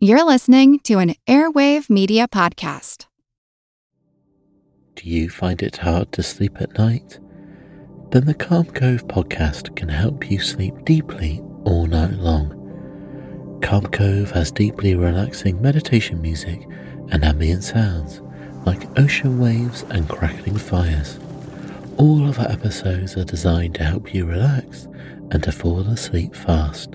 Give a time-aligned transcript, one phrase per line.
[0.00, 3.06] You're listening to an Airwave Media Podcast.
[4.94, 7.18] Do you find it hard to sleep at night?
[8.12, 13.58] Then the Calm Cove podcast can help you sleep deeply all night long.
[13.60, 16.64] Calm Cove has deeply relaxing meditation music
[17.10, 18.22] and ambient sounds
[18.64, 21.18] like ocean waves and crackling fires.
[21.96, 24.86] All of our episodes are designed to help you relax
[25.32, 26.94] and to fall asleep fast.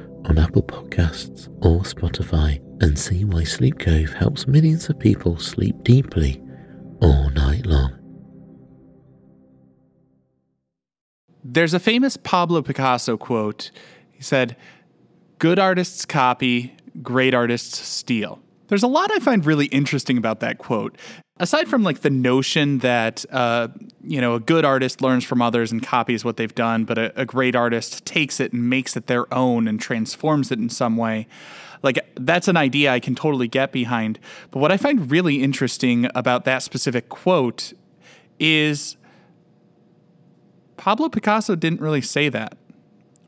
[0.25, 5.83] on Apple Podcasts or Spotify and see why Sleep Cove helps millions of people sleep
[5.83, 6.41] deeply
[7.01, 7.97] all night long.
[11.43, 13.71] There's a famous Pablo Picasso quote.
[14.11, 14.55] He said,
[15.39, 18.40] Good artists copy, great artists steal.
[18.71, 20.97] There's a lot I find really interesting about that quote
[21.41, 23.67] aside from like the notion that uh,
[24.01, 27.19] you know a good artist learns from others and copies what they've done, but a,
[27.19, 30.95] a, great artist takes it and makes it their own and transforms it in some
[30.95, 31.27] way.
[31.83, 34.19] Like that's an idea I can totally get behind.
[34.51, 37.73] But what I find really interesting about that specific quote
[38.39, 38.95] is
[40.77, 42.57] Pablo Picasso didn't really say that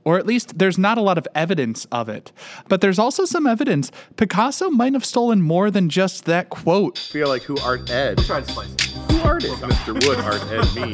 [0.04, 2.32] or at least there's not a lot of evidence of it.
[2.68, 7.00] But there's also some evidence Picasso might have stolen more than just that quote.
[7.10, 8.18] I feel like who art Ed?
[8.18, 8.82] We'll try to spice it.
[9.12, 9.52] Who art Ed?
[9.52, 9.94] Mr.
[10.08, 10.94] Wood art Ed me.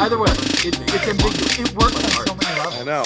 [0.00, 1.58] Either way, it, it's ambiguous.
[1.58, 2.80] It works on so many levels.
[2.80, 3.04] I know.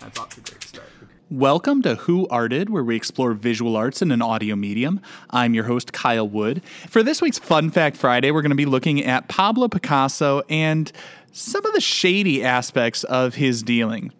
[0.00, 0.88] That's off to a great start.
[1.30, 5.00] Welcome to Who Arted, where we explore visual arts in an audio medium.
[5.28, 6.62] I'm your host, Kyle Wood.
[6.88, 10.90] For this week's Fun Fact Friday, we're going to be looking at Pablo Picasso and
[11.30, 14.10] some of the shady aspects of his dealing.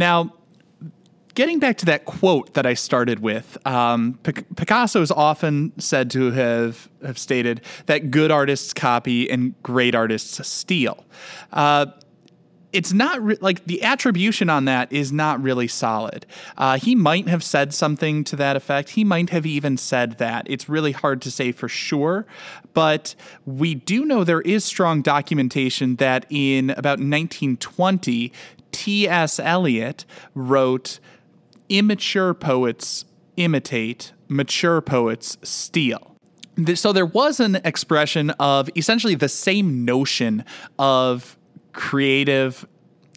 [0.00, 0.32] Now,
[1.34, 6.30] getting back to that quote that I started with, um, Picasso is often said to
[6.30, 11.04] have, have stated that good artists copy and great artists steal.
[11.52, 11.84] Uh,
[12.72, 16.24] it's not re- like the attribution on that is not really solid.
[16.56, 18.90] Uh, he might have said something to that effect.
[18.90, 20.46] He might have even said that.
[20.48, 22.26] It's really hard to say for sure,
[22.72, 28.32] but we do know there is strong documentation that in about 1920,
[28.80, 29.38] T.S.
[29.38, 31.00] Eliot wrote,
[31.68, 33.04] Immature poets
[33.36, 36.16] imitate, mature poets steal.
[36.74, 40.46] So there was an expression of essentially the same notion
[40.78, 41.36] of
[41.74, 42.66] creative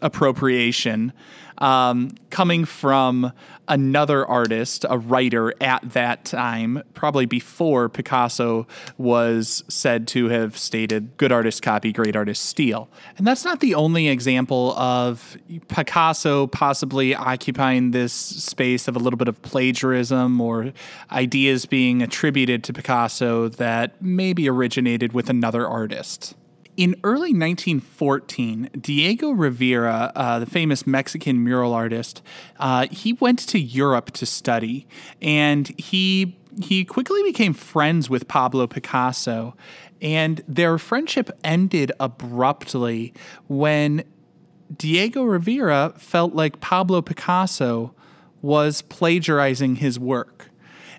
[0.03, 1.14] appropriation
[1.59, 3.31] um, coming from
[3.68, 11.16] another artist, a writer at that time, probably before Picasso was said to have stated,
[11.18, 12.90] good artists copy, great artists steal.
[13.18, 15.38] And that's not the only example of
[15.69, 20.74] Picasso possibly occupying this space of a little bit of plagiarism or
[21.12, 26.35] ideas being attributed to Picasso that maybe originated with another artist.
[26.75, 32.23] In early 1914, Diego Rivera, uh, the famous Mexican mural artist,
[32.57, 34.88] uh, he went to Europe to study,
[35.22, 39.56] and he he quickly became friends with Pablo Picasso,
[40.01, 43.13] and their friendship ended abruptly
[43.47, 44.03] when
[44.75, 47.94] Diego Rivera felt like Pablo Picasso
[48.41, 50.50] was plagiarizing his work.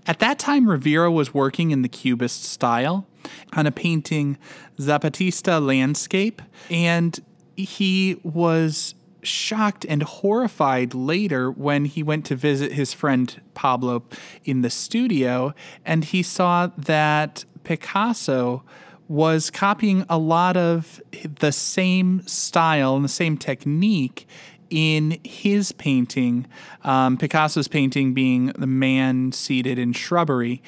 [0.07, 3.07] At that time, Rivera was working in the Cubist style
[3.53, 4.39] on a painting
[4.79, 7.21] Zapatista landscape, and
[7.57, 14.03] he was shocked and horrified later when he went to visit his friend Pablo
[14.45, 15.55] in the studio
[15.85, 18.63] and he saw that Picasso
[19.09, 21.03] was copying a lot of
[21.41, 24.27] the same style and the same technique
[24.71, 26.47] in his painting,
[26.83, 30.63] um, Picasso's painting being the man seated in shrubbery.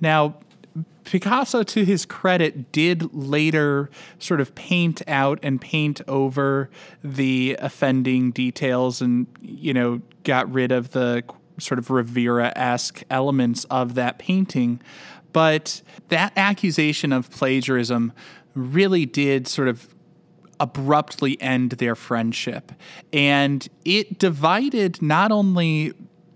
[0.00, 0.36] Now,
[1.04, 6.70] Picasso, to his credit, did later sort of paint out and paint over
[7.02, 11.24] the offending details and, you know, got rid of the
[11.58, 14.80] sort of Rivera esque elements of that painting.
[15.32, 18.12] But that accusation of plagiarism
[18.54, 19.94] really did sort of
[20.60, 22.72] abruptly end their friendship.
[23.12, 25.92] And it divided not only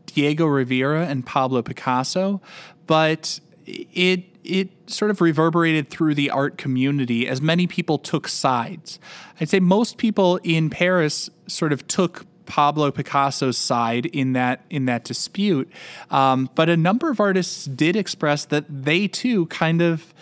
[0.06, 2.40] Diego Rivera and Pablo Picasso,
[2.86, 8.98] but it it sort of reverberated through the art community as many people took sides.
[9.40, 14.86] I'd say most people in Paris sort of took Pablo Picasso's side in that in
[14.86, 15.70] that dispute,
[16.10, 20.14] um, but a number of artists did express that they too kind of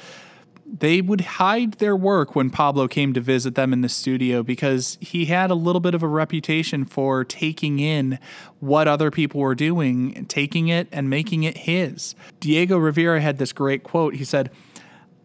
[0.77, 4.99] they would hide their work when Pablo came to visit them in the studio because
[5.01, 8.19] he had a little bit of a reputation for taking in
[8.59, 12.17] what other people were doing, taking it and making it his.
[12.41, 14.17] Diego Rivera had this great quote.
[14.17, 14.51] He said,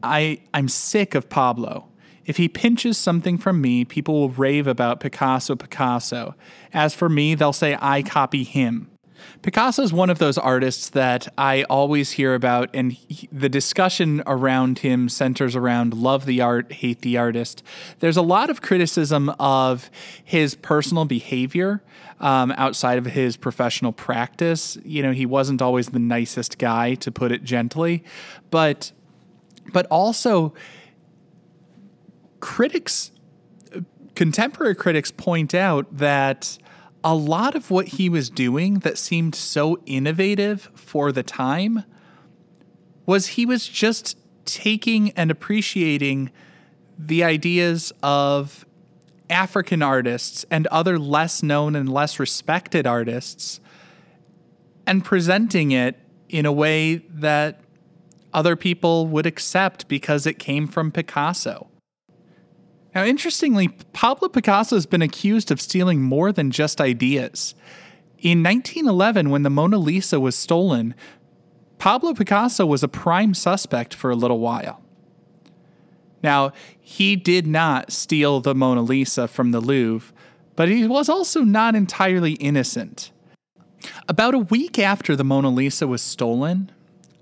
[0.03, 1.87] I, I'm sick of Pablo.
[2.25, 6.35] If he pinches something from me, people will rave about Picasso, Picasso.
[6.71, 8.88] As for me, they'll say I copy him.
[9.41, 14.21] Picasso is one of those artists that I always hear about, and he, the discussion
[14.25, 17.63] around him centers around love the art, hate the artist.
[17.99, 19.89] There's a lot of criticism of
[20.23, 21.81] his personal behavior
[22.19, 24.77] um, outside of his professional practice.
[24.83, 28.03] You know, he wasn't always the nicest guy, to put it gently,
[28.51, 28.91] but
[29.71, 30.53] but also
[32.39, 33.11] critics,
[34.15, 36.57] contemporary critics point out that
[37.03, 41.83] a lot of what he was doing that seemed so innovative for the time
[43.05, 46.31] was he was just taking and appreciating
[46.97, 48.65] the ideas of
[49.29, 53.59] African artists and other less known and less respected artists
[54.85, 55.97] and presenting it
[56.27, 57.61] in a way that
[58.33, 61.68] other people would accept because it came from Picasso.
[62.95, 67.53] Now, interestingly, Pablo Picasso has been accused of stealing more than just ideas.
[68.17, 70.95] In 1911, when the Mona Lisa was stolen,
[71.77, 74.81] Pablo Picasso was a prime suspect for a little while.
[76.21, 80.13] Now, he did not steal the Mona Lisa from the Louvre,
[80.55, 83.11] but he was also not entirely innocent.
[84.09, 86.71] About a week after the Mona Lisa was stolen,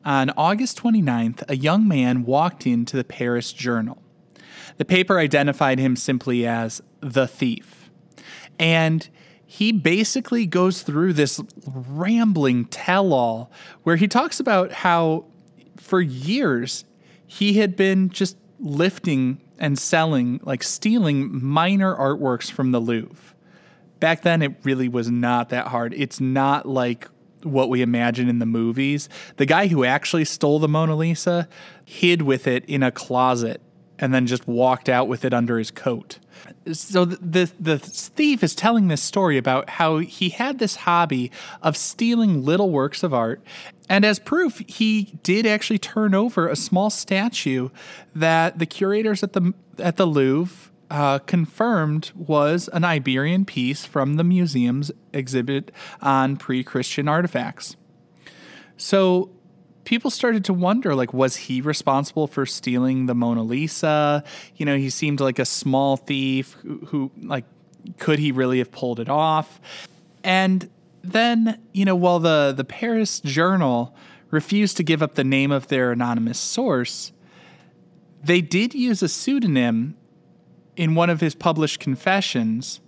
[0.04, 4.02] on August 29th, a young man walked into the Paris Journal.
[4.76, 7.90] The paper identified him simply as the thief.
[8.60, 9.08] And
[9.46, 13.50] he basically goes through this rambling tell all
[13.84, 15.26] where he talks about how
[15.78, 16.84] for years
[17.26, 23.36] he had been just lifting and selling, like stealing minor artworks from the Louvre.
[24.00, 25.94] Back then, it really was not that hard.
[25.94, 27.08] It's not like
[27.44, 29.10] what we imagine in the movies.
[29.38, 31.48] The guy who actually stole the Mona Lisa
[31.86, 33.62] hid with it in a closet
[34.00, 36.20] and then just walked out with it under his coat.
[36.72, 41.76] So the, the, thief is telling this story about how he had this hobby of
[41.76, 43.42] stealing little works of art,
[43.90, 47.70] and as proof, he did actually turn over a small statue
[48.14, 54.16] that the curators at the at the Louvre uh, confirmed was an Iberian piece from
[54.16, 55.72] the museum's exhibit
[56.02, 57.76] on pre-Christian artifacts.
[58.78, 59.32] So
[59.88, 64.22] people started to wonder like was he responsible for stealing the Mona Lisa?
[64.58, 67.46] You know, he seemed like a small thief who, who like
[67.98, 69.62] could he really have pulled it off?
[70.26, 70.70] And
[71.04, 73.96] then, you know, while the the Paris Journal
[74.30, 77.14] refused to give up the name of their anonymous source,
[78.22, 79.96] they did use a pseudonym
[80.76, 82.82] in one of his published confessions,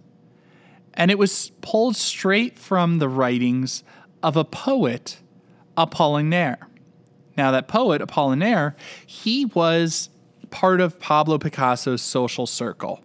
[0.96, 3.86] and it was pulled straight from the writings
[4.22, 5.22] of a poet,
[5.78, 6.66] Apollinaire.
[7.40, 8.74] Now, that poet, Apollinaire,
[9.06, 10.10] he was
[10.50, 13.00] part of Pablo Picasso's social circle.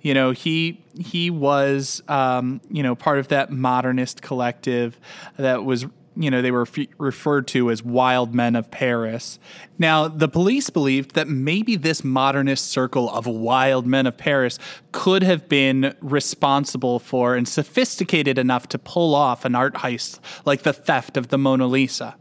[0.00, 4.98] You know, he he was um, you know part of that modernist collective
[5.36, 5.84] that was
[6.16, 9.38] you know they were f- referred to as wild men of Paris.
[9.78, 14.58] Now, the police believed that maybe this modernist circle of wild men of Paris
[14.92, 20.62] could have been responsible for and sophisticated enough to pull off an art heist like
[20.62, 22.16] the theft of the Mona Lisa.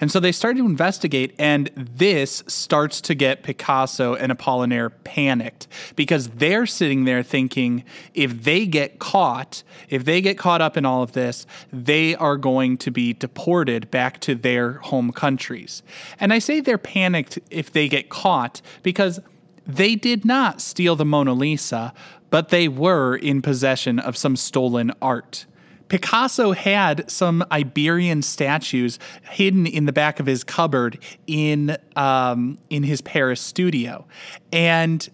[0.00, 5.66] And so they started to investigate, and this starts to get Picasso and Apollinaire panicked
[5.96, 10.84] because they're sitting there thinking if they get caught, if they get caught up in
[10.84, 15.82] all of this, they are going to be deported back to their home countries.
[16.18, 19.20] And I say they're panicked if they get caught because
[19.66, 21.94] they did not steal the Mona Lisa,
[22.30, 25.46] but they were in possession of some stolen art.
[25.88, 28.98] Picasso had some Iberian statues
[29.30, 34.06] hidden in the back of his cupboard in um, in his Paris studio,
[34.52, 35.08] and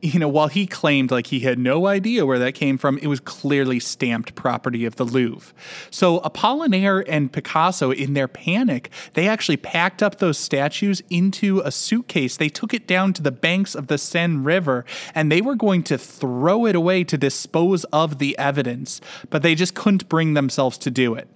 [0.00, 3.08] you know, while he claimed like he had no idea where that came from, it
[3.08, 5.52] was clearly stamped property of the Louvre.
[5.90, 11.70] So Apollinaire and Picasso, in their panic, they actually packed up those statues into a
[11.70, 12.38] suitcase.
[12.38, 15.82] They took it down to the banks of the Seine River and they were going
[15.84, 20.78] to throw it away to dispose of the evidence, but they just couldn't bring themselves
[20.78, 21.28] to do it.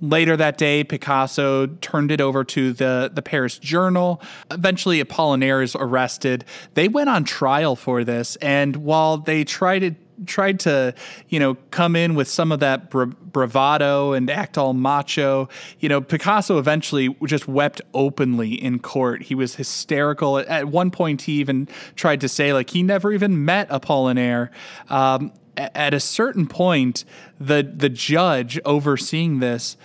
[0.00, 4.22] Later that day, Picasso turned it over to the, the Paris Journal.
[4.50, 6.44] Eventually, Apollinaire is arrested.
[6.74, 9.94] They went on trial for this, and while they tried to
[10.26, 10.94] tried to,
[11.28, 15.48] you know, come in with some of that bra- bravado and act all macho.
[15.80, 19.22] You know, Picasso eventually just wept openly in court.
[19.22, 20.38] He was hysterical.
[20.38, 24.50] At one point, he even tried to say like he never even met Apollinaire.
[24.88, 27.04] Um, at a certain point,
[27.38, 29.76] the the judge overseeing this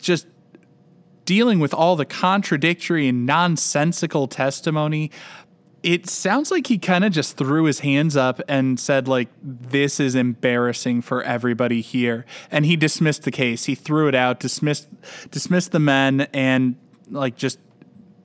[0.00, 0.26] just
[1.24, 5.10] dealing with all the contradictory and nonsensical testimony
[5.86, 10.00] it sounds like he kind of just threw his hands up and said like this
[10.00, 12.26] is embarrassing for everybody here.
[12.50, 13.66] And he dismissed the case.
[13.66, 14.88] He threw it out dismissed
[15.30, 16.74] dismissed the men and
[17.08, 17.60] like just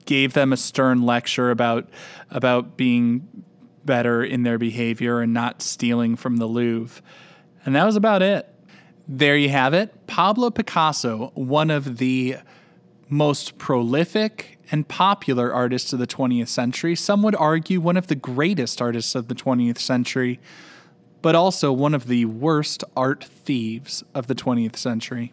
[0.06, 1.88] gave them a stern lecture about
[2.32, 3.44] about being
[3.84, 7.02] better in their behavior and not stealing from the Louvre.
[7.64, 8.48] And that was about it.
[9.08, 10.06] There you have it.
[10.06, 12.36] Pablo Picasso, one of the
[13.08, 16.94] most prolific and popular artists of the 20th century.
[16.96, 20.40] Some would argue one of the greatest artists of the 20th century,
[21.20, 25.32] but also one of the worst art thieves of the 20th century.